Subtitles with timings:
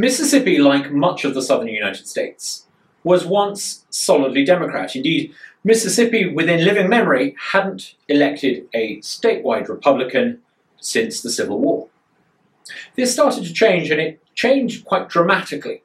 [0.00, 2.66] Mississippi, like much of the southern United States,
[3.04, 4.96] was once solidly Democrat.
[4.96, 10.40] Indeed, Mississippi, within living memory, hadn't elected a statewide Republican
[10.80, 11.88] since the Civil War.
[12.96, 15.82] This started to change, and it changed quite dramatically.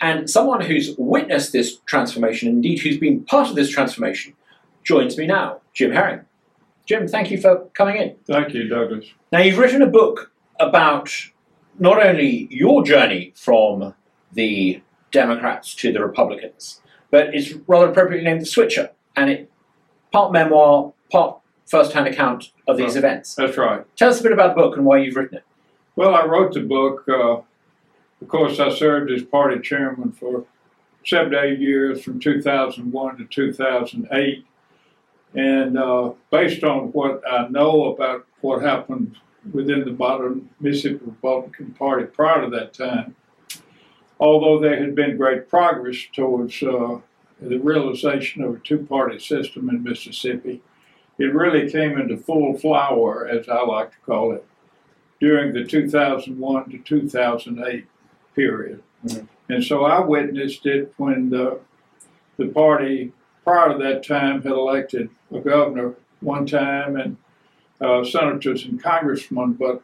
[0.00, 4.34] And someone who's witnessed this transformation, indeed who's been part of this transformation,
[4.82, 6.22] joins me now, Jim Herring.
[6.86, 8.16] Jim, thank you for coming in.
[8.26, 9.06] Thank you, Douglas.
[9.30, 11.10] Now, you've written a book about
[11.78, 13.94] not only your journey from
[14.32, 19.50] the Democrats to the Republicans, but it's rather appropriately named The Switcher, and it
[20.12, 22.98] part memoir, part first-hand account of these Oh.
[22.98, 23.34] events.
[23.34, 23.84] That's right.
[23.96, 25.44] Tell us a bit about the book and why you've written it.
[25.96, 27.04] Well, I wrote the book.
[27.08, 27.38] Uh,
[28.20, 30.44] of course, I served as party chairman for
[31.04, 34.44] seven to eight years from 2001 to 2008.
[35.34, 39.16] And uh, based on what I know about what happened
[39.52, 43.14] within the modern Mississippi Republican Party prior to that time,
[44.18, 46.98] although there had been great progress towards uh,
[47.40, 50.62] the realization of a two party system in Mississippi,
[51.18, 54.44] it really came into full flower, as I like to call it,
[55.20, 57.86] during the 2001 to 2008
[58.34, 58.82] period.
[59.06, 59.28] Mhm.
[59.48, 61.60] And so I witnessed it when the,
[62.36, 63.12] the party
[63.44, 67.16] prior to that time had elected a governor one time and
[67.80, 69.82] uh, senators and congressmen, but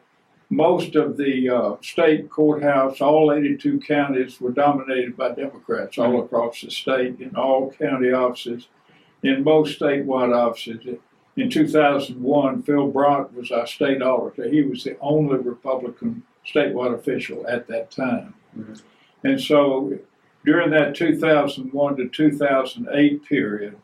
[0.51, 6.61] most of the uh, state courthouse, all 82 counties, were dominated by Democrats all across
[6.61, 8.69] the state in all county offices,
[9.23, 10.99] in most statewide offices.
[11.37, 14.49] In 2001, Phil Bryant was our state auditor.
[14.49, 18.35] He was the only Republican statewide official at that time.
[18.59, 18.83] Mhm.
[19.23, 19.99] And so
[20.45, 23.77] during that 2001 to 2008 period,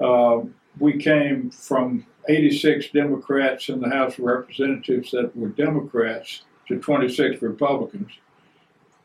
[0.00, 0.40] uh,
[0.78, 7.40] we came from 86 Democrats in the House of Representatives that were Democrats to 26
[7.42, 8.10] Republicans,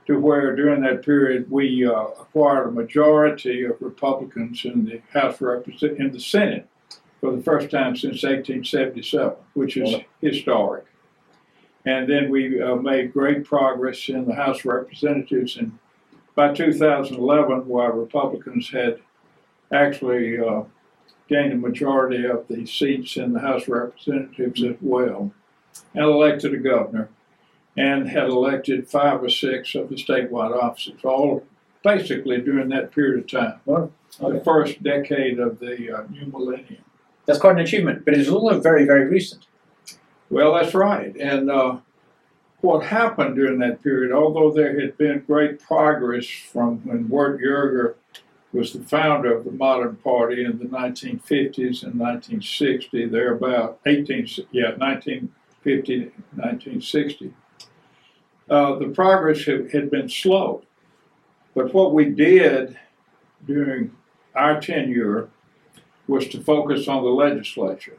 [0.05, 5.35] to where during that period we uh, acquired a majority of Republicans in the House
[5.35, 6.67] of Represent- in the Senate
[7.21, 10.01] for the first time since 1877, which is Wow.
[10.21, 10.85] historic.
[11.85, 15.77] And then we uh, made great progress in the House of Representatives, and
[16.35, 18.99] by 2011, while Republicans had
[19.71, 20.63] actually uh,
[21.27, 25.31] gained a majority of the seats in the House of Representatives as well,
[25.93, 27.09] and elected a governor,
[27.77, 31.43] and had elected five or six of the statewide offices, all
[31.83, 33.89] basically during that period of time, Wow.
[34.19, 36.83] the first decade of the uh, new millennium.
[37.25, 39.45] That's quite an achievement, but it's also very, very recent.
[40.29, 41.15] Well, that's right.
[41.15, 41.77] And uh,
[42.61, 47.95] what happened during that period, although there had been great progress from when Wirt Yerger
[48.53, 54.75] was the founder of the modern party in the 1950s and 1960, thereabout, 18, yeah,
[54.77, 57.33] 1950, 1960,
[58.49, 60.63] uh, the progress had, had been slow.
[61.55, 62.77] But what we did
[63.45, 63.91] during
[64.35, 65.29] our tenure
[66.07, 67.97] was to focus on the legislature.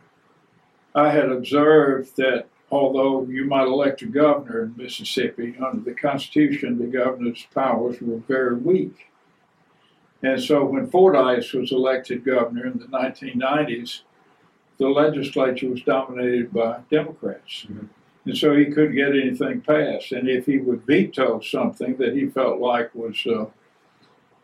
[0.95, 6.79] I had observed that although you might elect a governor in Mississippi, under the Constitution,
[6.79, 9.09] the governor's powers were very weak.
[10.25, 14.01] And so when Fordice was elected governor in the 1990s,
[14.79, 17.67] the legislature was dominated by Democrats.
[17.69, 17.89] Mhm.
[18.25, 20.13] And so he couldn't get anything passed.
[20.13, 23.45] And if he would veto something that he felt like was uh,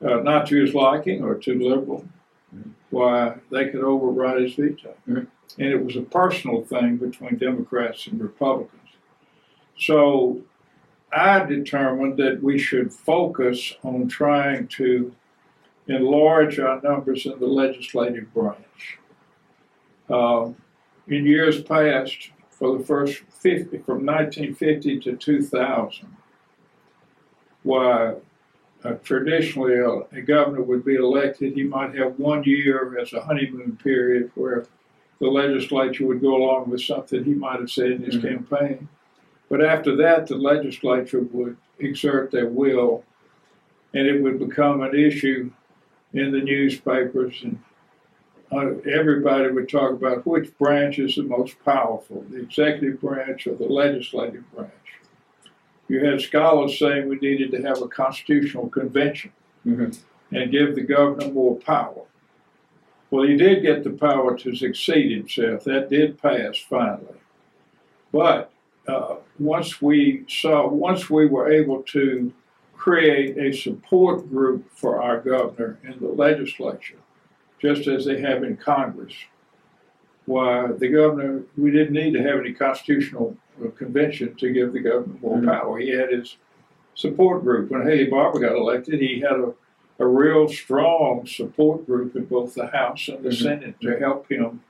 [0.07, 2.05] uh, not to his liking or too liberal,
[2.91, 4.95] why, they could override his veto.
[5.09, 5.27] Mhm.
[5.59, 8.91] And it was a personal thing between Democrats and Republicans.
[9.79, 10.43] So
[11.11, 15.15] I determined that we should focus on trying to
[15.91, 18.99] enlarge our numbers in the legislative branch.
[20.09, 20.51] Uh,
[21.09, 26.17] in years past, for the first 50, from 1950 to 2000,
[27.63, 28.15] why
[28.85, 33.21] uh, traditionally a, a governor would be elected, he might have one year as a
[33.21, 34.67] honeymoon period where
[35.21, 38.49] the legislature would go along with something he might have said in his Mhm.
[38.49, 38.89] campaign.
[39.51, 43.05] But after that, the legislature would exert their will
[43.93, 45.51] and it would become an issue
[46.13, 47.59] in the newspapers and
[48.53, 53.55] uh, everybody would talk about which branch is the most powerful, the executive branch or
[53.55, 54.73] the legislative branch.
[55.89, 59.33] You had scholars saying we needed to have a constitutional convention
[59.67, 59.97] Mhm.
[60.33, 62.03] and give the governor more power.
[63.11, 65.65] Well, he did get the power to succeed himself.
[65.65, 67.21] That did pass finally.
[68.13, 68.53] But
[68.87, 72.33] uh, once we saw, once we were able to
[72.91, 76.97] create a support group for our governor in the legislature,
[77.61, 79.13] just as they have in Congress,
[80.25, 84.81] why the governor, we didn't need to have any constitutional uh, convention to give the
[84.81, 85.47] governor more Mhm.
[85.47, 85.79] power.
[85.79, 86.39] He had his
[86.95, 87.71] support group.
[87.71, 89.53] When Haley Barbour got elected, he had a,
[89.99, 93.43] a real strong support group in both the House and the Mhm.
[93.43, 94.61] Senate to help him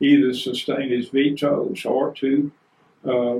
[0.00, 2.50] either sustain his vetoes or to
[3.04, 3.38] uh,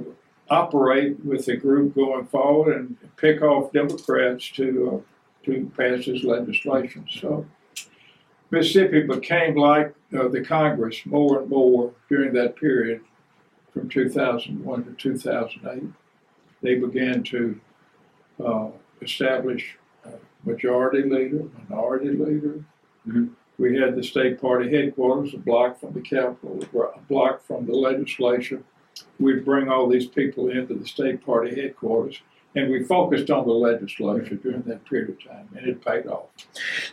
[0.49, 5.13] operate with the group going forward and pick off Democrats to uh,
[5.45, 7.07] to pass his legislation.
[7.21, 7.47] So
[8.51, 13.01] Mississippi became like uh, the Congress more and more during that period
[13.73, 15.83] from 2001 to 2008.
[16.63, 17.61] They began to
[18.45, 18.69] uh,
[19.03, 20.13] establish a
[20.45, 22.65] majority leader, minority leader.
[23.07, 23.31] Mhm.
[23.59, 26.61] We had the state party headquarters a block from the Capitol,
[26.95, 28.63] a block from the legislature.
[29.19, 32.21] We'd bring all these people into the state party headquarters,
[32.55, 36.27] and we focused on the legislature during that period of time, and it paid off.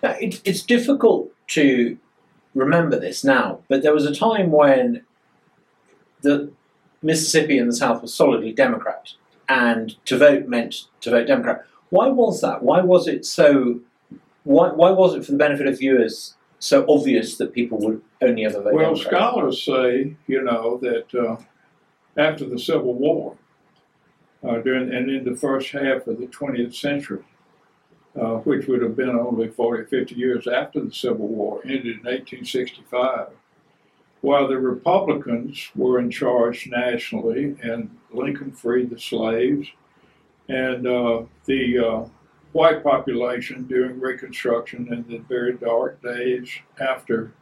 [0.01, 1.97] Now, it, it's difficult to
[2.53, 5.03] remember this now, but there was a time when
[6.21, 6.51] the
[7.01, 9.13] Mississippi and the South was solidly Democrat,
[9.49, 11.65] and to vote meant to vote Democrat.
[11.89, 12.63] Why was that?
[12.63, 13.79] Why was it so?
[14.45, 18.45] Why, why was it, for the benefit of viewers, so obvious that people would only
[18.45, 19.13] ever vote Well, Democrat?
[19.13, 21.37] scholars say, you know, that uh,
[22.17, 23.35] after the Civil War,
[24.43, 27.23] uh, during and in the first half of the 20th century,
[28.19, 32.03] uh, which would have been only 40, 50 years after the Civil War, ended in
[32.03, 33.29] 1865,
[34.21, 39.67] while the Republicans were in charge nationally, and Lincoln freed the slaves,
[40.49, 42.05] and uh, the uh,
[42.51, 46.49] white population during Reconstruction and the very dark days
[46.79, 47.33] after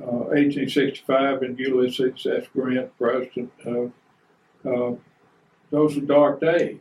[0.00, 2.46] uh, 1865 and Ulysses S.
[2.52, 3.50] Grant, president.
[3.66, 3.86] Uh,
[4.68, 4.94] uh,
[5.70, 6.80] those were dark days,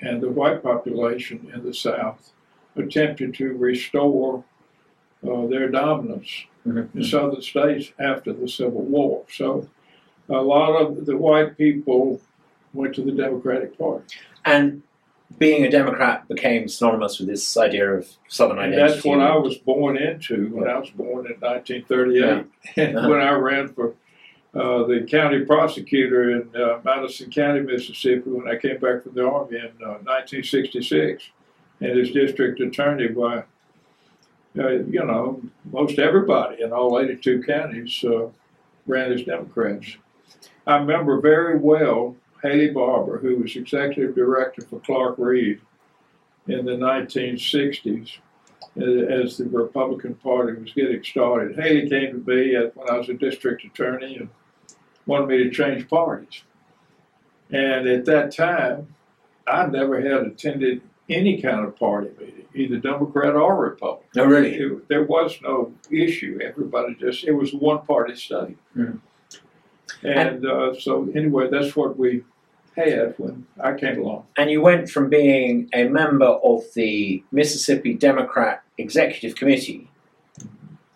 [0.00, 2.32] and the white population in the South
[2.76, 4.44] attempted to restore
[5.26, 6.94] uh, their dominance Mhm.
[6.96, 9.24] in southern states after the Civil War.
[9.30, 9.68] So,
[10.28, 12.20] a lot of the white people
[12.74, 14.04] went to the Democratic Party.
[14.44, 14.82] And
[15.38, 18.92] being a Democrat became synonymous with this idea of Southern And identity.
[18.94, 22.46] that's what I was born into when I was born in 1938.
[22.76, 23.08] And Uh-huh.
[23.10, 23.94] when I ran for
[24.54, 29.26] uh, the county prosecutor in uh, Madison County, Mississippi, when I came back from the
[29.28, 31.24] Army in uh, 1966,
[31.80, 33.44] and as district attorney by,
[34.58, 38.28] uh, you know, most everybody in all 82 counties uh,
[38.86, 39.96] ran as Democrats.
[40.66, 45.60] I remember very well Haley Barbour, who was executive director for Clarke Reed
[46.46, 48.18] in the 1960s
[48.80, 51.56] uh, as the Republican Party was getting started.
[51.58, 54.28] Haley came to me when I was a district attorney and
[55.06, 56.42] wanted me to change parties.
[57.50, 58.94] And at that time,
[59.46, 64.08] I never had attended any kind of party meeting, either Democrat or Republican.
[64.16, 64.54] No, really.
[64.56, 66.38] It- there was no issue.
[66.42, 68.58] Everybody just, it was a one party state.
[68.76, 69.00] Mhm.
[70.06, 72.22] And uh, so, anyway, that's what we
[72.76, 74.26] had when I came along.
[74.36, 79.90] And you went from being a member of the Mississippi Democrat Executive Committee.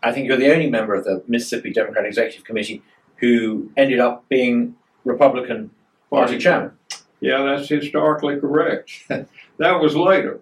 [0.03, 2.83] I think you're the only member of the Mississippi Democrat Executive Committee
[3.17, 4.75] who ended up being
[5.05, 5.71] Republican
[6.11, 6.73] Party chairman.
[7.21, 9.05] Yeah, that's historically correct.
[9.09, 10.41] that was later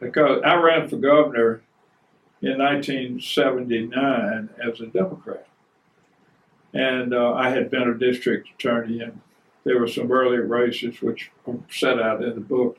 [0.00, 1.62] because I ran for governor
[2.42, 5.46] in 1979 as a Democrat.
[6.74, 9.20] And uh, I had been a district attorney, and
[9.64, 12.78] there were some early races which are set out in the book.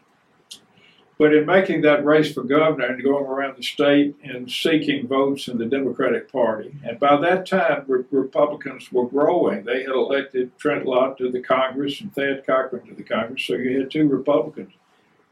[1.18, 5.48] But in making that race for governor and going around the state and seeking votes
[5.48, 9.63] in the Democratic Party, and by that time re- Republicans were growing.
[9.63, 13.56] They had elected Trent Lott to the Congress and Thad Cochran to the Congress, so
[13.56, 14.74] you had two Republicans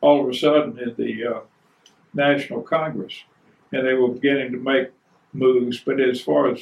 [0.01, 1.39] all of a sudden in the uh,
[2.13, 3.23] National Congress,
[3.71, 4.89] and they were beginning to make
[5.33, 5.79] moves.
[5.79, 6.61] But as far as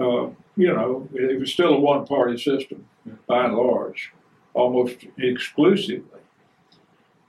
[0.00, 2.86] uh, you know, it was still a one-party system
[3.26, 4.12] by and large,
[4.54, 6.20] almost exclusively.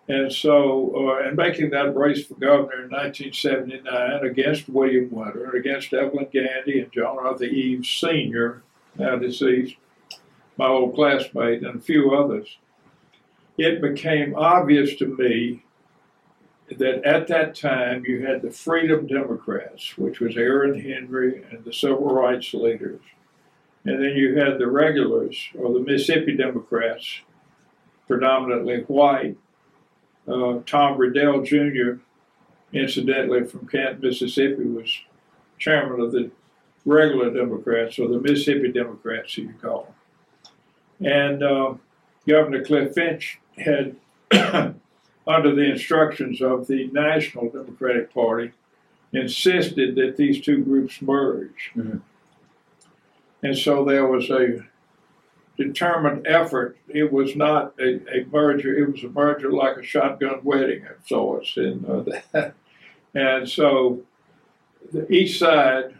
[0.07, 5.55] And so, uh, and making that race for governor in 1979 against William Winter, and
[5.55, 8.63] against Evelyn Gandy and John Arthur Eves Sr.,
[8.97, 9.75] now deceased,
[10.57, 12.57] my old classmate, and a few others,
[13.57, 15.63] it became obvious to me
[16.79, 21.73] that at that time you had the Freedom Democrats, which was Aaron Henry and the
[21.73, 23.01] civil rights leaders.
[23.85, 27.21] And then you had the regulars, or the Mississippi Democrats,
[28.07, 29.37] predominantly white.
[30.27, 31.99] Uh, Tom Riddell Jr.,
[32.71, 35.01] incidentally from Canton, Mississippi, was
[35.59, 36.31] chairman of the
[36.85, 39.93] regular Democrats, or the Mississippi Democrats, you call
[40.99, 41.09] them.
[41.11, 41.73] And uh,
[42.27, 43.95] Governor Cliff Finch had,
[45.25, 48.51] under the instructions of the National Democratic Party,
[49.13, 51.71] insisted that these two groups merge.
[51.75, 52.01] Mhm.
[53.43, 54.65] And so there was a
[55.57, 56.77] determined effort.
[56.87, 58.75] It was not a, a merger.
[58.75, 62.01] It was a merger like a shotgun wedding of sorts, and uh,
[62.31, 62.55] that,
[63.13, 64.01] and so
[64.91, 65.93] the east side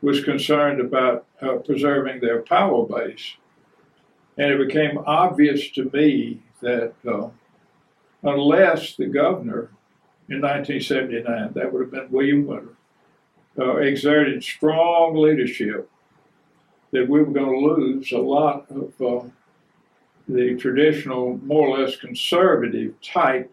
[0.00, 3.34] was concerned about uh, preserving their power base,
[4.36, 7.28] and it became obvious to me that uh,
[8.22, 9.70] unless the governor
[10.28, 12.74] in 1979, that would have been William Winter,
[13.58, 15.90] uh, exerted strong leadership
[16.92, 19.26] that we were going to lose a lot of uh,
[20.28, 23.52] the traditional, more or less conservative type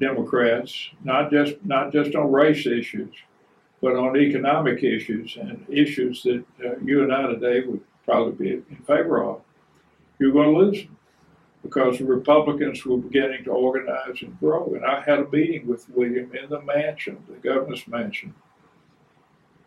[0.00, 3.14] Democrats, not just not just on race issues,
[3.80, 8.52] but on economic issues and issues that uh, you and I today would probably be
[8.54, 9.42] in favor of.
[10.18, 10.96] You're going to lose them
[11.62, 14.74] because the Republicans were beginning to organize and grow.
[14.74, 18.34] And I had a meeting with William in the mansion, the governor's mansion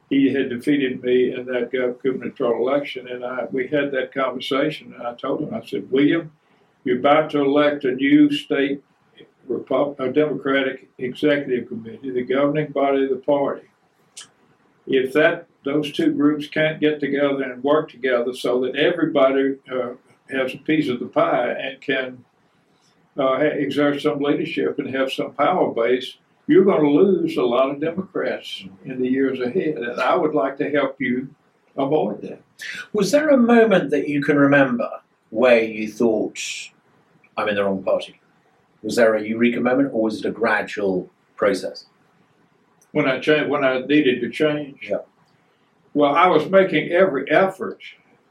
[0.09, 4.93] he had defeated me in that gubernatorial election, and I we had that conversation.
[4.93, 6.31] And I told him, I said, William,
[6.83, 8.83] you're about to elect a new state
[9.47, 13.67] Repub- a Democratic executive committee, the governing body of the party.
[14.87, 19.93] If that those two groups can't get together and work together so that everybody uh,
[20.29, 22.23] has a piece of the pie and can
[23.17, 26.17] uh, exert some leadership and have some power base,
[26.47, 30.35] you're going to lose a lot of Democrats in the years ahead, and I would
[30.35, 31.29] like to help you
[31.77, 32.41] avoid that.
[32.93, 34.89] Was there a moment that you can remember
[35.29, 36.39] where you thought,
[37.37, 38.19] I'm in the wrong party?
[38.83, 41.85] Was there a eureka moment, or was it a gradual process?
[42.91, 44.97] When I changed, when I needed to change, Yeah.
[45.93, 47.81] well, I was making every effort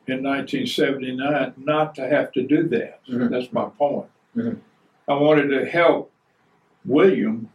[0.06, 3.00] in 1979 not to have to do that.
[3.06, 3.30] Mhm.
[3.30, 4.06] That's my point.
[4.36, 4.58] Mhm.
[5.08, 6.10] I wanted to help
[6.84, 7.48] William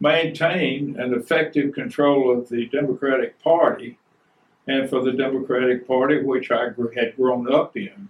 [0.00, 3.98] maintain an effective control of the Democratic Party
[4.66, 8.08] and for the Democratic Party, which I gr- had grown up in,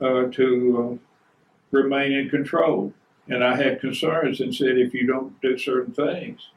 [0.00, 2.92] uh, to uh, remain in control.
[3.28, 6.48] And I had concerns and said, if you don't do certain things,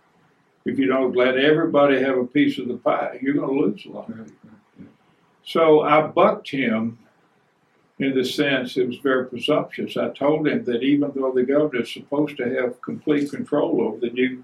[0.66, 3.86] if you don't let everybody have a piece of the pie, you're going to lose
[3.86, 4.10] a lot.
[5.48, 6.98] So I bucked him
[8.00, 9.96] in the sense it was very presumptuous.
[9.96, 13.98] I told him that even though the governor is supposed to have complete control over
[13.98, 14.44] the new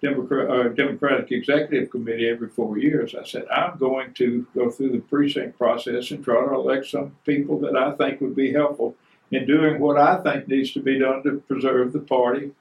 [0.00, 4.90] Democrat, uh, Democratic Executive Committee every four years, I said, I'm going to go through
[4.92, 8.94] the precinct process and try to elect some people that I think would be helpful
[9.32, 12.52] in doing what I think needs to be done to preserve the party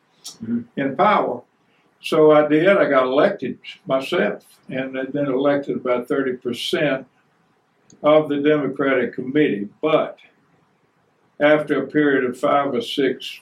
[0.44, 0.64] Mhm.
[0.76, 1.44] in power.
[2.02, 2.70] So I did.
[2.70, 7.06] I got elected myself, and then elected about 30%
[8.04, 9.70] of the Democratic Committee.
[9.82, 10.18] But
[11.40, 13.42] after a period of five or six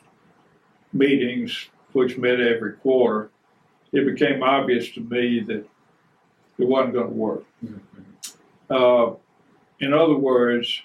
[0.91, 3.29] meetings, which met every quarter,
[3.91, 5.65] it became obvious to me that
[6.57, 7.45] it wasn't going to work.
[8.69, 9.13] Uh,
[9.79, 10.81] in other words,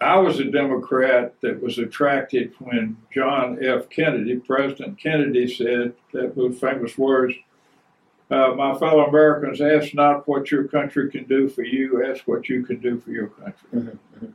[0.00, 3.88] I was a Democrat that was attracted when John F.
[3.88, 7.34] Kennedy, President Kennedy, said that those famous words
[8.32, 12.48] uh, My fellow Americans, ask not what your country can do for you, ask what
[12.48, 13.68] you can do for your country.
[13.74, 14.32] Mhm, mhm.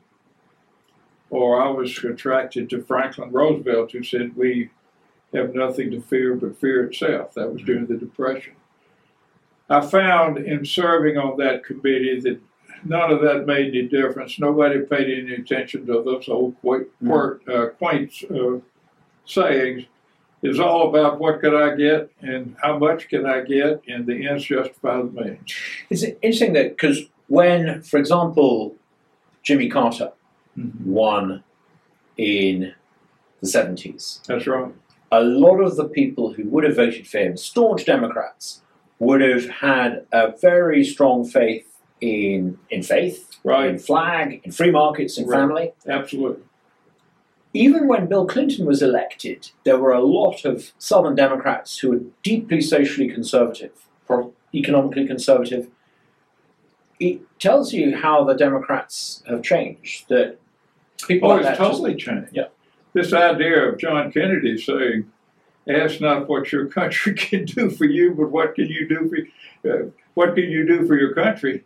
[1.30, 4.70] Or I was attracted to Franklin Roosevelt, who said, We
[5.34, 7.34] have nothing to fear but fear itself.
[7.34, 8.54] That was during the Depression.
[9.70, 12.40] I found in serving on that committee that
[12.86, 14.40] none of that made any difference.
[14.40, 18.60] Nobody paid any attention to those old quaint, quirk, uh, quaint uh,
[19.26, 19.84] sayings.
[20.44, 24.28] It's all about what could I get and how much can I get, and the
[24.28, 25.56] ends justify the means.
[25.90, 28.76] It's interesting that because when, for example,
[29.44, 30.12] Jimmy Carter
[30.58, 30.92] mm-hmm.
[30.92, 31.44] won
[32.18, 32.74] in
[33.42, 34.72] the 70s, That's right.
[35.12, 38.62] a lot of the people who would have voted for him, staunch Democrats,
[39.00, 41.66] would have had a very strong faith
[42.00, 43.70] in in faith, right.
[43.70, 45.40] in flag, in free markets, in Right.
[45.40, 45.74] family.
[45.88, 46.44] Absolutely.
[47.58, 52.02] Even when Bill Clinton was elected, there were a lot of Southern Democrats who were
[52.22, 53.72] deeply socially conservative,
[54.54, 55.68] economically conservative.
[57.00, 60.08] It tells you how the Democrats have changed.
[60.10, 60.38] That
[61.08, 62.30] people Oh, it's totally changed.
[62.32, 62.50] Yeah.
[62.94, 65.12] This idea of John Kennedy saying,
[65.68, 69.70] "Ask not what your country can do for you, but what can you do for
[69.70, 71.64] uh, what can you do for your country."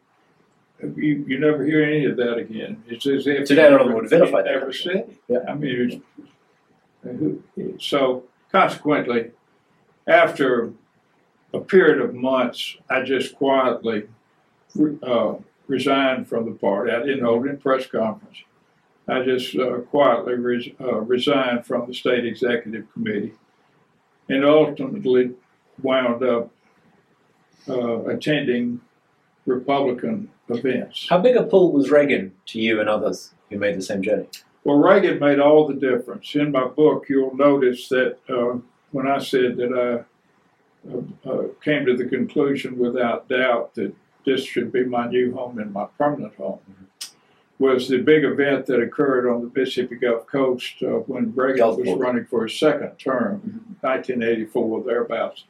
[0.84, 2.84] You, you never hear any of that again.
[2.88, 4.74] It's as if Today, of them would vilify he that country.
[4.74, 5.18] said it.
[5.28, 5.40] Yeah.
[5.48, 6.02] I mean,
[7.04, 9.32] it's, so consequently,
[10.08, 10.72] after
[11.54, 14.08] a period of months, I just quietly
[15.04, 15.36] uh,
[15.68, 16.92] resigned from the party.
[16.92, 18.38] I didn't hold any press conference.
[19.08, 23.34] I just uh, quietly res- uh, resigned from the state executive committee
[24.30, 25.32] and ultimately
[25.82, 26.52] wound up
[27.68, 28.80] uh, attending
[29.46, 31.08] Republican events.
[31.10, 34.28] How big a pull was Reagan to you and others who made the same journey?
[34.64, 36.36] Well, Reagan made all the difference.
[36.36, 38.60] In my book, you'll notice that uh,
[38.92, 40.06] when I said that
[40.86, 43.94] I uh, uh, came to the conclusion without doubt that
[44.26, 46.60] this should be my new home and my permanent home,
[47.62, 51.78] was the big event that occurred on the Mississippi Gulf Coast uh, when Reagan Gulf
[51.78, 53.40] was running for his second term,
[53.82, 55.46] 1984, thereabouts.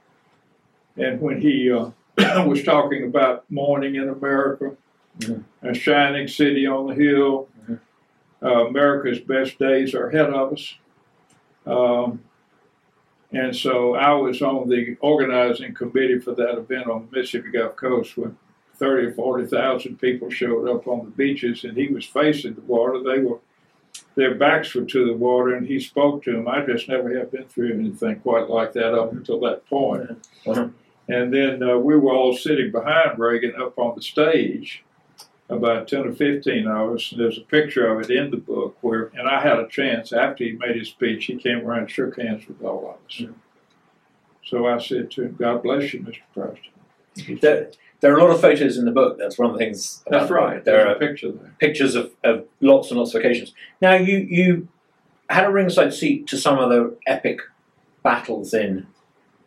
[0.98, 1.92] And when he uh,
[2.46, 4.76] was talking about morning in America,
[5.20, 5.44] Mhm.
[5.62, 7.80] a shining city on the hill, Mhm.
[8.44, 10.78] uh, America's best days are ahead of us.
[11.66, 12.22] Um,
[13.32, 17.76] and so I was on the organizing committee for that event on the Mississippi Gulf
[17.76, 18.36] Coast when
[18.76, 23.00] 30 or 40,000 people showed up on the beaches and he was facing the water.
[23.04, 23.38] They were,
[24.16, 26.48] their backs were to the water and he spoke to them.
[26.48, 30.10] I just never have been through anything quite like that up until that point.
[30.48, 30.70] Uh-huh.
[31.08, 34.84] And then uh, we were all sitting behind Reagan up on the stage,
[35.52, 37.12] about 10 or 15 of us.
[37.12, 40.14] And there's a picture of it in the book where, and I had a chance
[40.14, 43.22] after he made his speech, he came around and shook hands with all of us.
[43.22, 43.34] Mhm.
[44.46, 46.20] So I said to him, God bless you, Mr.
[46.34, 46.66] President.
[47.16, 49.18] He There, there are a lot of photos in the book.
[49.18, 50.04] That's one of the things.
[50.10, 50.64] That's right.
[50.64, 51.54] There There's are a picture there.
[51.60, 53.54] pictures of, of lots and lots of occasions.
[53.82, 54.68] Now, you you
[55.30, 57.42] had a ringside seat to some of the epic
[58.04, 58.88] battles in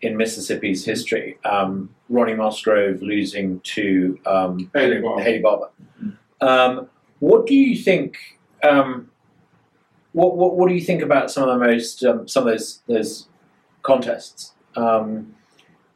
[0.05, 1.39] in Mississippi's history.
[1.45, 5.23] Um, Ronnie Musgrove losing to um, Haley Barbour.
[5.23, 5.69] Haley Barbour.
[6.41, 6.89] Um,
[7.21, 8.17] what do you think?
[8.63, 9.11] Um,
[10.13, 12.83] what, what what do you think about some of the most um, some of those
[12.87, 13.29] those
[13.83, 14.53] contests?
[14.77, 15.35] Um,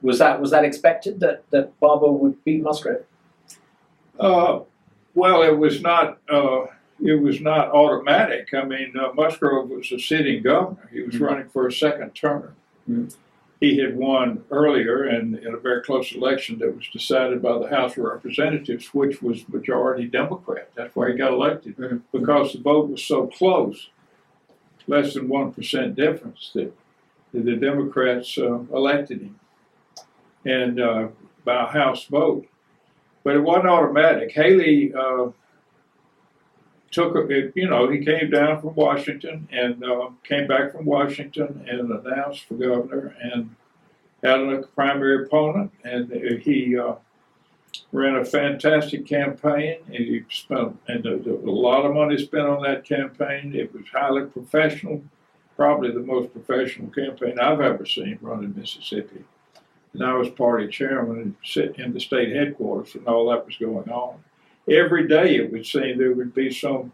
[0.01, 3.05] was that was that expected that that Barbour would beat Musgrove?
[4.19, 4.61] Uh,
[5.15, 6.19] well, it was not.
[6.31, 6.67] Uh,
[7.01, 8.49] it was not automatic.
[8.55, 10.89] I mean, uh, Musgrove was a sitting governor.
[10.93, 11.21] He was Mhm.
[11.21, 12.57] running for a second term.
[12.91, 13.15] Mhm.
[13.61, 17.67] He had won earlier and in a very close election that was decided by the
[17.69, 20.71] House of Representatives, which was majority Democrat.
[20.77, 22.03] That's why he got elected Mhm.
[22.13, 23.91] because the vote was so close,
[24.87, 26.73] less than one percent difference that
[27.33, 29.39] that the Democrats uh, elected him,
[30.47, 31.09] and uh,
[31.45, 32.47] by a House vote.
[33.23, 34.31] But it wasn't automatic.
[34.33, 35.29] Haley uh,
[36.91, 41.65] took it, you know, he came down from Washington and uh, came back from Washington
[41.69, 43.55] and announced for governor and
[44.23, 46.11] had a primary opponent, and
[46.43, 46.95] he uh,
[47.93, 49.79] ran a fantastic campaign.
[49.87, 53.55] And he spent and there was a lot of money spent on that campaign.
[53.55, 55.03] It was highly professional,
[55.57, 59.25] probably the most professional campaign I've ever seen run in Mississippi.
[59.93, 63.57] And I was party chairman and sit in the state headquarters when all that was
[63.57, 64.23] going on.
[64.71, 66.93] Every day it would seem there would be some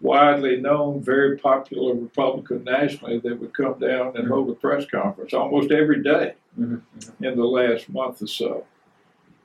[0.00, 5.32] widely known, very popular Republican nationally that would come down and hold a press conference
[5.32, 6.82] almost every day Mhm.
[7.20, 8.64] in the last month or so.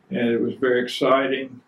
[0.10, 1.62] And it was very exciting.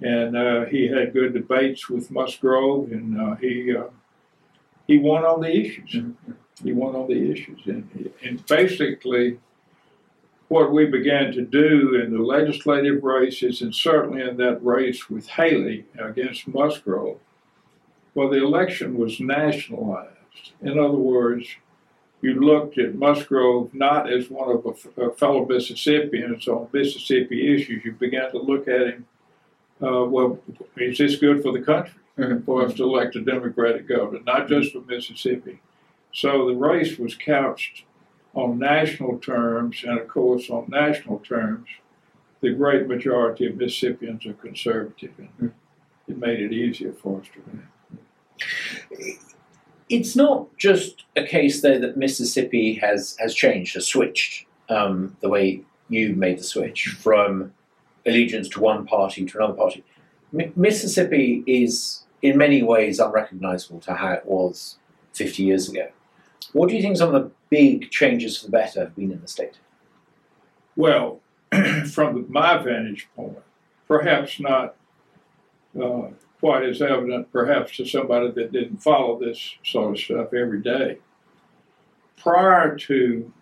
[0.00, 3.84] And uh, he had good debates with Musgrove, and uh, he uh,
[4.86, 5.90] he won on the issues.
[5.92, 6.14] Mhm.
[6.62, 9.38] He won on the issues, and, and basically,
[10.48, 15.26] what we began to do in the legislative races, and certainly in that race with
[15.26, 17.18] Haley against Musgrove,
[18.14, 20.14] well, the election was nationalized.
[20.62, 21.46] In other words,
[22.22, 27.54] you looked at Musgrove not as one of a, f- a fellow Mississippians on Mississippi
[27.54, 27.84] issues.
[27.84, 29.06] You began to look at him.
[29.80, 30.40] Uh, well,
[30.76, 32.44] is this good for the country Mhm.
[32.44, 35.60] for us to elect a Democratic governor, not just for Mississippi?
[36.12, 37.84] So the race was couched
[38.34, 41.68] on national terms, and of course, on national terms,
[42.40, 45.52] the great majority of Mississippians are conservative, and
[46.06, 49.18] it made it easier for us to win.
[49.88, 55.28] It's not just a case though that Mississippi has has changed, has switched um, the
[55.28, 57.52] way you made the switch from
[58.06, 59.82] allegiance to one party to another party.
[60.32, 64.76] Mi Mississippi is in many ways unrecognizable to how it was
[65.14, 65.88] 50 years ago.
[66.52, 69.20] What do you think some of the big changes for the better have been in
[69.20, 69.58] the state?
[70.76, 71.20] Well,
[71.92, 73.38] from my vantage point,
[73.86, 74.76] perhaps not
[75.80, 76.08] uh,
[76.40, 80.98] quite as evident, perhaps to somebody that didn't follow this sort of stuff every day.
[82.16, 83.32] Prior to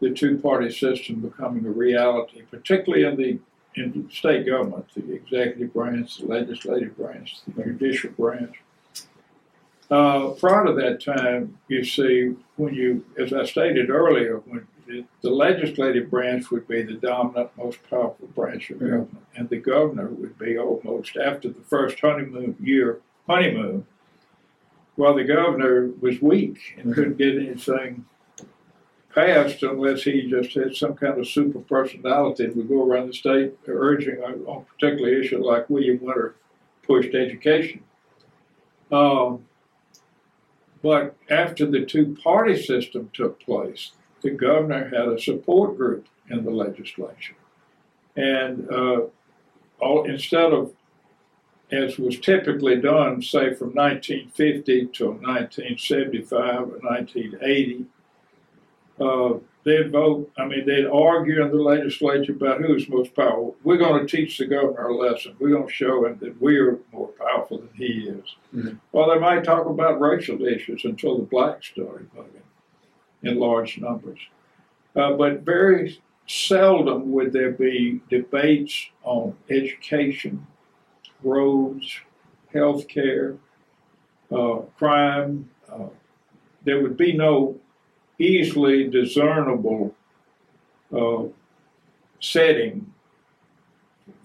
[0.00, 3.38] the two-party system becoming a reality, particularly in the
[3.74, 8.56] in state government, the executive branch, the legislative branch, the judicial branch.
[9.90, 15.04] Uh, prior to that time, you see, when you, as I stated earlier, when the,
[15.22, 20.08] the legislative branch would be the dominant, most powerful branch of government, and the governor
[20.08, 23.86] would be almost after the first honeymoon year honeymoon.
[24.96, 28.04] Well, the governor was weak and couldn't get anything
[29.14, 33.14] passed unless he just had some kind of super personality that would go around the
[33.14, 36.34] state urging on, on particular issue like William Winter
[36.82, 37.82] pushed education.
[38.90, 39.44] Um,
[40.82, 46.44] but after the two party system took place, the governor had a support group in
[46.44, 47.34] the legislature.
[48.16, 49.02] And uh,
[49.80, 50.72] all, instead of,
[51.70, 57.86] as was typically done, say from 1950 to 1975 or 1980,
[59.00, 59.34] uh,
[59.68, 63.56] they'd vote, I mean, they'd argue in the legislature about who's most powerful.
[63.62, 65.36] We're going to teach the governor a lesson.
[65.38, 68.24] We're going to show him that we're more powerful than he is.
[68.54, 68.78] Mhm.
[68.92, 72.42] Well, they might talk about racial issues until the blacks started voting
[73.22, 74.18] in large numbers.
[74.96, 80.46] Uh, but very seldom would there be debates on education,
[81.22, 82.00] roads,
[82.52, 83.36] health care,
[84.30, 85.48] uh, crime.
[85.70, 85.88] Uh,
[86.64, 87.56] there would be no
[88.18, 89.94] easily discernible
[90.96, 91.24] uh,
[92.20, 92.92] setting,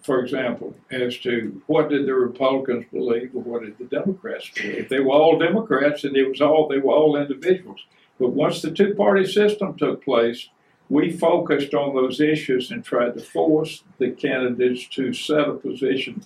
[0.01, 4.75] for example, as to what did the Republicans believe or what did the Democrats believe.
[4.75, 7.85] If they were all Democrats and it was all they were all individuals.
[8.19, 10.49] But once the two party system took place,
[10.89, 16.23] we focused on those issues and tried to force the candidates to set a position,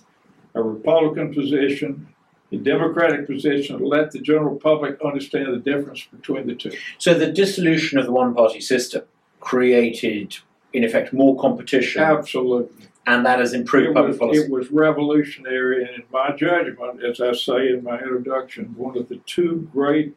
[0.54, 2.08] a Republican position,
[2.50, 6.72] a Democratic position, to let the general public understand the difference between the two.
[6.98, 9.02] So the dissolution of the one party system
[9.40, 10.38] created,
[10.72, 12.86] in effect, more competition, Absolutely.
[13.06, 14.40] and that has improved It public was, policy.
[14.40, 19.08] it was revolutionary, and in my judgment, as I say in my introduction, one of
[19.08, 20.16] the two great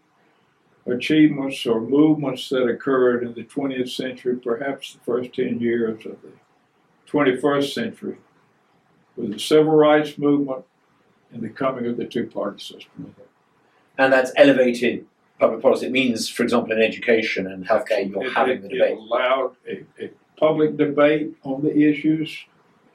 [0.88, 6.18] achievements or movements that occurred in the 20th century, perhaps the first 10 years of
[6.22, 6.32] the
[7.12, 8.18] 21st century,
[9.18, 10.64] was the civil rights movement
[11.34, 13.16] and the coming of the two party system.
[13.98, 15.06] And that's elevated
[15.40, 15.88] public policy.
[15.88, 18.92] It means, for example, in education and healthcare, you're It- having it- the debate.
[18.94, 22.46] It allowed a, a public debate on the issues,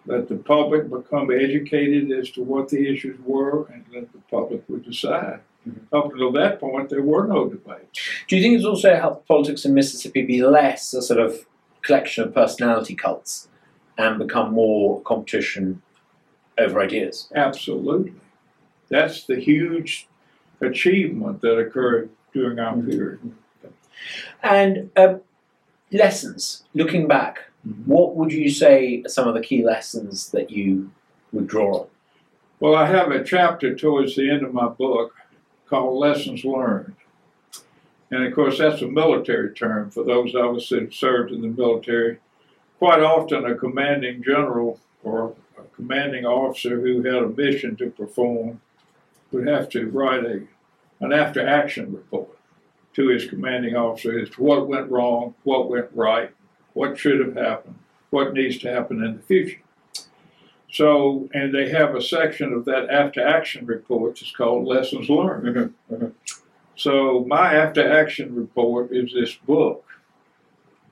[0.07, 4.63] let the public become educated as to what the issues were, and let the public
[4.69, 5.41] would decide.
[5.69, 5.81] Mhm.
[5.93, 7.99] Up until that point, there were no debates.
[8.29, 11.47] Do you think it's also helped politics in Mississippi be less a sort of
[11.83, 13.49] collection of personality cults
[13.99, 15.83] and become more competition
[16.59, 17.29] over ideas?
[17.35, 18.13] Absolutely.
[18.89, 20.09] That's the huge
[20.61, 22.91] achievement that occurred during our Mhm.
[22.91, 23.19] period.
[24.43, 25.21] And um,
[25.93, 27.87] lessons, looking back, Mhm.
[27.87, 30.91] what would you say are some of the key lessons that you
[31.33, 31.87] would draw on?
[32.61, 35.15] Well, I have a chapter towards the end of my book
[35.67, 36.95] called Lessons Learned.
[38.11, 41.49] And of course, that's a military term for those of us that served in the
[41.49, 42.19] military.
[42.79, 48.61] Quite often, a commanding general or a commanding officer who had a mission to perform
[49.37, 50.41] would have to write a,
[51.01, 52.39] an after action report
[52.95, 56.31] to his commanding officer as to what went wrong, what went right,
[56.73, 57.79] what should have happened,
[58.11, 59.61] what needs to happen in the future.
[60.73, 65.75] So, and they have a section of that after action report that's called Lessons Learned.
[66.79, 69.83] So, my after action report is this book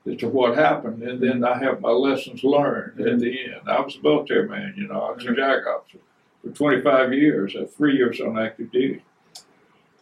[0.07, 3.69] as to what happened, and then I have my lessons learned at the end.
[3.69, 5.35] I was a military man, you know, I was a mm-hmm.
[5.35, 5.99] JAG officer
[6.45, 9.03] for 25 years, uh, three years on active duty.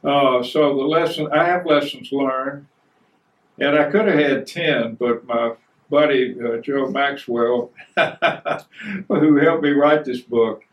[0.03, 2.67] Uh, so, the lesson, I have lessons learned,
[3.60, 5.53] and I could have had 10, but my
[5.89, 7.71] buddy uh, Joe Maxwell,
[9.08, 10.63] who helped me write this book,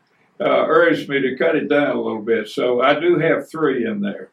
[0.40, 2.48] uh, urged me to cut it down a little bit.
[2.48, 4.30] So I do have three in there.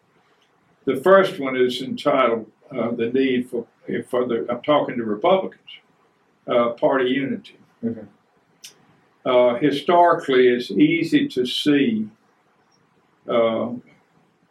[0.86, 3.65] The first one is entitled uh, "The Need for
[4.10, 5.69] for the." I'm talking to Republicans,
[6.47, 7.58] uh, party unity.
[7.84, 8.08] Mhm.
[9.27, 12.07] Uh, historically, it's easy to see
[13.27, 13.69] uh,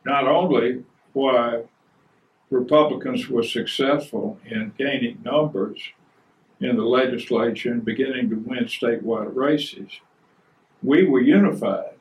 [0.04, 0.84] not only
[1.14, 1.62] why
[2.50, 5.80] Republicans were successful in gaining numbers
[6.60, 9.88] in the legislature and beginning to win statewide races,
[10.82, 11.94] we were unified.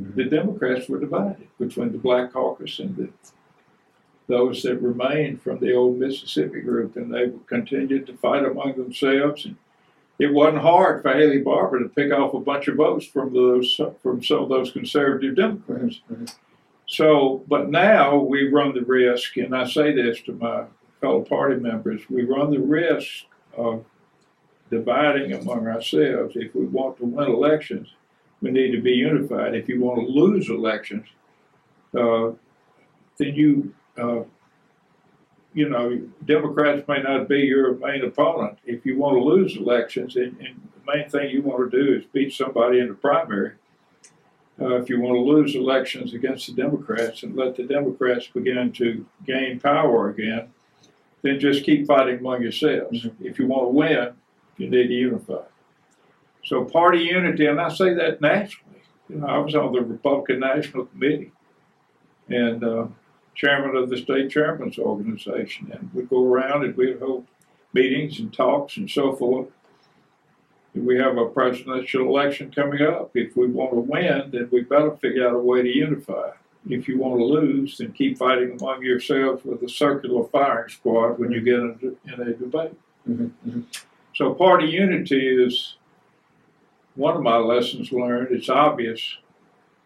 [0.00, 3.10] The Democrats were divided between the Black Caucus and the,
[4.26, 9.44] those that remained from the old Mississippi group, and they continued to fight among themselves.
[9.44, 9.56] And
[10.18, 13.80] it wasn't hard for Haley Barbour to pick off a bunch of votes from those
[14.02, 16.00] from some of those conservative Democrats.
[16.88, 20.64] So, but now we run the risk, and I say this to my
[21.00, 23.24] fellow party members, we run the risk
[23.56, 23.84] of
[24.70, 26.34] dividing among ourselves.
[26.36, 27.88] If we want to win elections,
[28.40, 29.54] we need to be unified.
[29.54, 31.06] If you want to lose elections,
[31.98, 32.30] uh,
[33.18, 34.20] then you, uh,
[35.56, 38.58] you know, Democrats may not be your main opponent.
[38.66, 41.94] If you want to lose elections, and, and the main thing you want to do
[41.94, 43.52] is beat somebody in the primary.
[44.60, 48.70] Uh, if you want to lose elections against the Democrats and let the Democrats begin
[48.72, 50.52] to gain power again,
[51.22, 53.06] then just keep fighting among yourselves.
[53.18, 54.12] If you want to win,
[54.58, 55.42] you need to unify.
[56.44, 58.82] So party unity, and I say that nationally.
[59.08, 61.32] You know, I was on the Republican National Committee
[62.28, 62.86] and uh,
[63.36, 67.26] chairman of the state chairman's organization, and we'd go around and we'd hold
[67.72, 69.48] meetings and talks and so forth.
[70.74, 73.10] We have a presidential election coming up.
[73.14, 76.30] If we want to win, then we better figure out a way to unify.
[76.68, 81.18] If you want to lose, then keep fighting among yourselves with a circular firing squad
[81.18, 82.72] when you get in a, in a debate.
[83.08, 83.30] Mhm,
[84.14, 85.76] So party unity is
[86.94, 88.28] one of my lessons learned.
[88.32, 89.16] It's obvious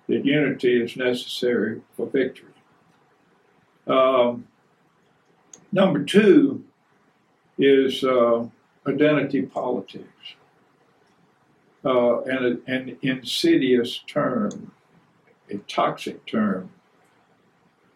[0.09, 2.49] that unity is necessary for victory.
[3.87, 4.47] Um,
[5.73, 6.65] number two
[7.59, 8.47] is uh,
[8.87, 10.35] identity politics,
[11.85, 14.73] uh, and an insidious term,
[15.51, 16.71] a toxic term.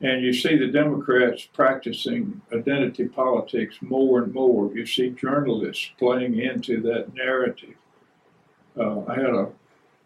[0.00, 4.70] And you see the Democrats practicing identity politics more and more.
[4.74, 7.76] You see journalists playing into that narrative.
[8.76, 9.48] Uh, I had a,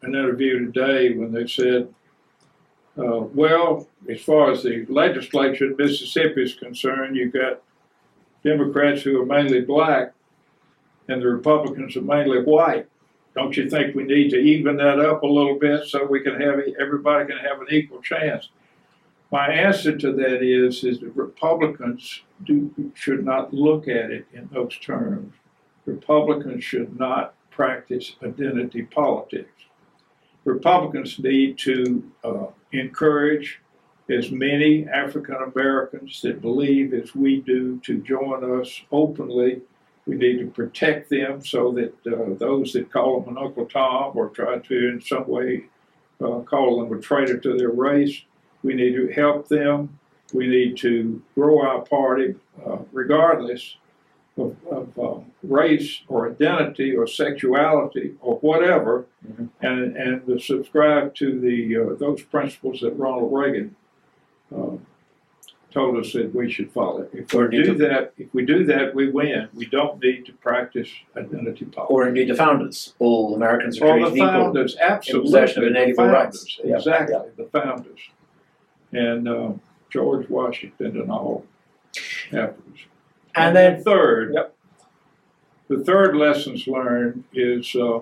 [0.03, 1.93] an interview today when they said,
[2.99, 7.63] uh, well, as far as the legislature in Mississippi is concerned, you've got
[8.45, 10.13] Democrats who are mainly black
[11.09, 12.87] and the Republicans are mainly white.
[13.35, 16.41] Don't you think we need to even that up a little bit so we can
[16.41, 18.49] have everybody can have an equal chance?
[19.31, 24.49] My answer to that is is that Republicans do should not look at it in
[24.53, 25.35] those terms.
[25.87, 29.65] Republicans should not practice identity politics.
[30.45, 33.61] Republicans need to uh, encourage
[34.11, 39.61] as many African Americans that believe as we do to join us openly.
[40.07, 44.13] We need to protect them so that uh, those that call them an Uncle Tom
[44.15, 45.65] or try to in some way
[46.21, 48.23] uh, call them a traitor to their race,
[48.63, 49.99] we need to help them.
[50.33, 52.35] We need to grow our party
[52.67, 53.77] uh, regardless
[54.37, 59.07] of, of uh, race or identity or sexuality or whatever.
[59.61, 63.77] And and to subscribe to the uh, those principles that Ronald Reagan
[64.55, 64.77] uh,
[65.71, 67.07] told us that we should follow.
[67.13, 69.49] If Or we need do to- that, if we do that, we win.
[69.55, 71.91] We don't need to practice identity politics.
[71.93, 72.95] Or indeed the founders.
[72.99, 74.29] All Americans are Or treated the equal.
[74.29, 75.27] founders, absolutely.
[75.29, 76.61] possession of the founders, rights.
[76.65, 78.01] Yeah, Exactly, the founders.
[78.93, 79.53] And uh,
[79.91, 81.45] George Washington and all
[82.33, 82.81] afterwards.
[83.35, 84.55] And then third, Yep.
[85.69, 88.01] the third lessons learned is uh,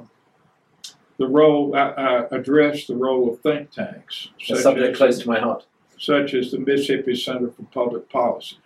[1.18, 4.28] the role, I, I address the role of think tanks.
[4.40, 5.64] a such subject as- close to my heart.
[5.98, 8.58] such as the Mississippi Center for Public Policy,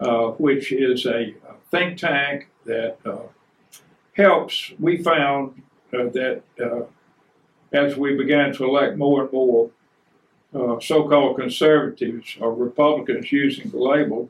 [0.00, 3.22] uh, which is a, a think tank that uh,
[4.14, 4.72] helps.
[4.78, 5.62] We found
[5.94, 6.82] uh, that uh,
[7.72, 9.70] as we began to elect more and more
[10.54, 14.28] uh, so called conservatives or Republicans using the label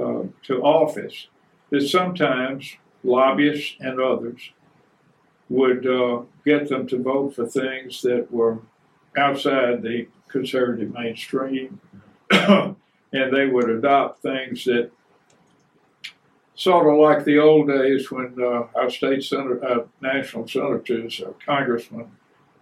[0.00, 1.26] uh, to office,
[1.70, 4.52] that sometimes lobbyists and others
[5.50, 8.58] would uh, get them to vote for things that were
[9.18, 11.78] outside the conservative mainstream,
[12.30, 12.76] and
[13.12, 14.90] they would adopt things that
[16.54, 21.32] sort of like the old days when uh, our state senator, uh, national senators, uh,
[21.44, 22.10] congressmen,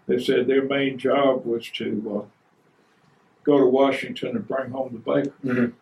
[0.07, 2.27] they said their main job was to uh,
[3.45, 5.73] go to Washington and bring home the bacon, Mhm.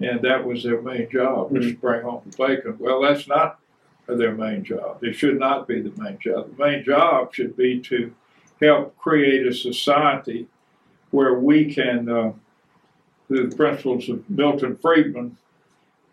[0.00, 2.76] and that was their main job was to bring home the bacon.
[2.78, 3.58] Well, that's not
[4.06, 5.02] their main job.
[5.02, 6.56] It should not be the main job.
[6.56, 8.12] The main job should be to
[8.60, 10.46] help create a society
[11.10, 12.32] where we can, uh,
[13.28, 15.36] through the principles of Milton Friedman,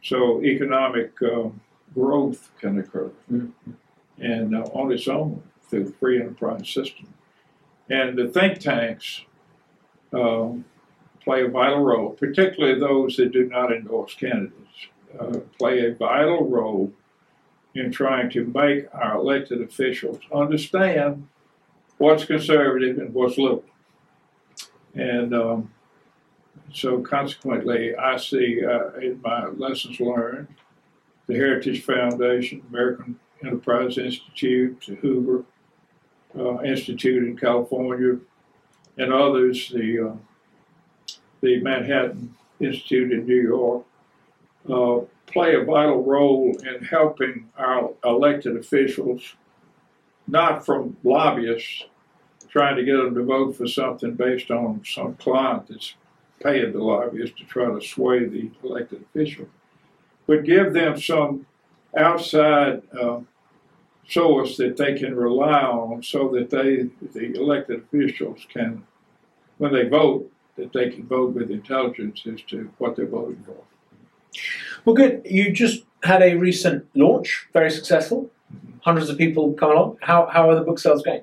[0.03, 1.49] so economic uh,
[1.93, 3.51] growth can occur, Mhm.
[4.19, 7.07] and uh, on its own through the free enterprise system.
[7.89, 9.25] And the think tanks
[10.13, 10.65] um,
[11.23, 14.87] play a vital role, particularly those that do not endorse candidates,
[15.19, 16.91] uh, play a vital role
[17.75, 21.27] in trying to make our elected officials understand
[21.97, 23.63] what's conservative and what's liberal.
[24.93, 25.73] And um,
[26.73, 30.47] so, consequently, I see uh, in my lessons learned
[31.27, 35.45] the Heritage Foundation, American Enterprise Institute, Hoover
[36.37, 38.17] uh, Institute in California,
[38.97, 40.15] and others, the uh,
[41.41, 43.83] the Manhattan Institute in New York,
[44.69, 49.35] uh, play a vital role in helping our elected officials,
[50.27, 51.85] not from lobbyists
[52.49, 55.95] trying to get them to vote for something based on some client that's
[56.43, 59.47] paying the lobbyists to try to sway the elected official,
[60.27, 61.45] but give them some
[61.95, 63.19] outside uh,
[64.07, 68.83] source that they can rely on so that they, the elected officials can,
[69.57, 73.55] when they vote, that they can vote with intelligence as to what they're voting for.
[74.85, 75.21] Well, good.
[75.25, 78.29] You just had a recent launch, very successful.
[78.81, 79.97] Hundreds of people come along.
[80.01, 81.21] How, how are the book sales going?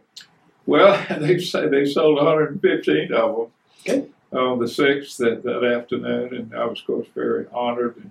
[0.66, 3.46] Well, they say they sold 115 of them
[3.84, 4.12] Good.
[4.32, 7.96] on the sixth that, that afternoon, and I was, of course, very honored.
[7.96, 8.10] And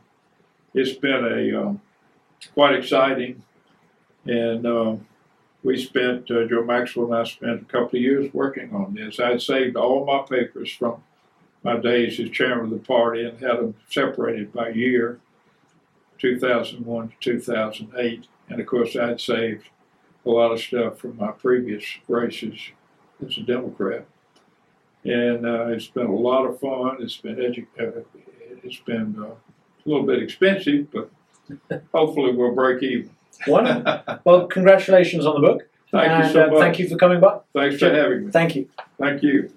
[0.73, 1.81] it's been a um,
[2.53, 3.43] quite exciting,
[4.25, 5.07] and um,
[5.63, 9.19] we spent uh, Joe Maxwell and I spent a couple of years working on this.
[9.19, 11.03] I'd saved all my papers from
[11.63, 15.19] my days as chairman of the party and had them separated by year,
[16.19, 19.69] 2001 to 2008, and of course I'd saved
[20.25, 22.59] a lot of stuff from my previous races
[23.25, 24.05] as a Democrat.
[25.03, 26.97] And uh, it's been a lot of fun.
[26.99, 28.01] It's been edu- uh,
[28.63, 29.35] it's been uh, a
[29.85, 31.09] little bit expensive, but
[31.93, 33.11] hopefully we'll break even.
[33.45, 34.19] Wonderful.
[34.25, 35.69] well, congratulations on the book.
[35.91, 36.59] Thank and, you so uh, much.
[36.59, 37.39] Thank you for coming by.
[37.53, 38.31] Thanks for having me.
[38.31, 38.69] Thank you.
[38.99, 39.53] Thank you.